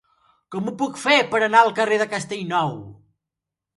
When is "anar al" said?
1.49-1.71